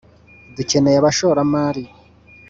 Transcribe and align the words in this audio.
dukeneye 0.55 0.97
abashoramari 0.99 1.83